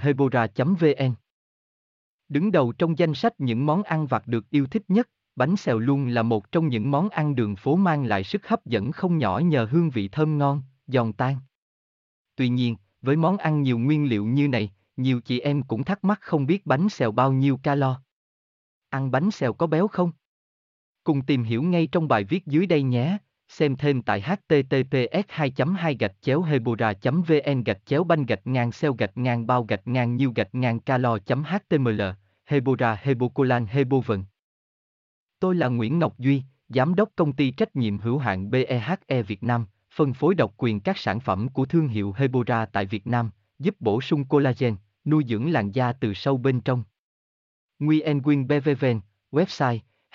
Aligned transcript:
hebora 0.00 0.46
vn 0.56 1.14
đứng 2.28 2.52
đầu 2.52 2.72
trong 2.72 2.98
danh 2.98 3.14
sách 3.14 3.32
những 3.38 3.66
món 3.66 3.82
ăn 3.82 4.06
vặt 4.06 4.26
được 4.26 4.50
yêu 4.50 4.66
thích 4.66 4.82
nhất, 4.88 5.10
bánh 5.36 5.56
xèo 5.56 5.78
luôn 5.78 6.08
là 6.08 6.22
một 6.22 6.52
trong 6.52 6.68
những 6.68 6.90
món 6.90 7.08
ăn 7.08 7.34
đường 7.34 7.56
phố 7.56 7.76
mang 7.76 8.04
lại 8.04 8.24
sức 8.24 8.48
hấp 8.48 8.66
dẫn 8.66 8.92
không 8.92 9.18
nhỏ 9.18 9.38
nhờ 9.38 9.68
hương 9.70 9.90
vị 9.90 10.08
thơm 10.08 10.38
ngon, 10.38 10.62
giòn 10.86 11.12
tan 11.12 11.36
tuy 12.38 12.48
nhiên, 12.48 12.76
với 13.02 13.16
món 13.16 13.36
ăn 13.36 13.62
nhiều 13.62 13.78
nguyên 13.78 14.08
liệu 14.08 14.26
như 14.26 14.48
này, 14.48 14.72
nhiều 14.96 15.20
chị 15.20 15.40
em 15.40 15.62
cũng 15.62 15.84
thắc 15.84 16.04
mắc 16.04 16.18
không 16.20 16.46
biết 16.46 16.66
bánh 16.66 16.88
xèo 16.88 17.12
bao 17.12 17.32
nhiêu 17.32 17.56
calo. 17.62 18.00
Ăn 18.88 19.10
bánh 19.10 19.30
xèo 19.30 19.52
có 19.52 19.66
béo 19.66 19.88
không? 19.88 20.12
Cùng 21.04 21.24
tìm 21.24 21.44
hiểu 21.44 21.62
ngay 21.62 21.86
trong 21.86 22.08
bài 22.08 22.24
viết 22.24 22.46
dưới 22.46 22.66
đây 22.66 22.82
nhé. 22.82 23.18
Xem 23.48 23.76
thêm 23.76 24.02
tại 24.02 24.20
https 24.20 25.24
2 25.28 25.52
2 25.76 25.96
gạch 26.00 26.14
chéo 26.20 26.42
hebora 26.42 26.92
vn 27.02 27.62
gạch 27.64 27.86
chéo 27.86 28.04
banh 28.04 28.26
gạch 28.26 28.46
ngang 28.46 28.72
xeo 28.72 28.94
gạch 28.94 29.16
ngang 29.16 29.46
bao 29.46 29.64
gạch 29.64 29.86
ngang 29.86 30.16
nhiêu 30.16 30.32
gạch 30.36 30.54
ngang 30.54 30.80
calo 30.80 31.18
html 31.26 32.02
hebora 32.44 32.98
hebocolan 33.02 33.66
hebovn 33.66 34.24
Tôi 35.40 35.54
là 35.54 35.68
Nguyễn 35.68 35.98
Ngọc 35.98 36.18
Duy, 36.18 36.42
Giám 36.68 36.94
đốc 36.94 37.08
công 37.16 37.32
ty 37.32 37.50
trách 37.50 37.76
nhiệm 37.76 37.98
hữu 37.98 38.18
hạn 38.18 38.50
BEHE 38.50 39.22
Việt 39.22 39.42
Nam, 39.42 39.66
phân 39.94 40.14
phối 40.14 40.34
độc 40.34 40.54
quyền 40.56 40.80
các 40.80 40.98
sản 40.98 41.20
phẩm 41.20 41.48
của 41.48 41.64
thương 41.64 41.88
hiệu 41.88 42.14
Hebora 42.16 42.66
tại 42.66 42.86
Việt 42.86 43.06
Nam, 43.06 43.30
giúp 43.58 43.76
bổ 43.80 44.00
sung 44.00 44.24
collagen, 44.24 44.76
nuôi 45.04 45.24
dưỡng 45.28 45.52
làn 45.52 45.70
da 45.70 45.92
từ 45.92 46.14
sâu 46.14 46.36
bên 46.36 46.60
trong. 46.60 46.84
Nguyen 47.78 48.22
Quyên 48.22 48.48
BVVN, 48.48 49.00
website 49.32 49.78